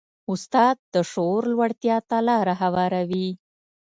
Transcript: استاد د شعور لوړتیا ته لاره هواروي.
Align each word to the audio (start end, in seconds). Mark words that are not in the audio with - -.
استاد 0.31 0.75
د 0.93 0.95
شعور 1.11 1.43
لوړتیا 1.53 1.97
ته 2.09 2.17
لاره 2.27 2.53
هواروي. 2.61 3.29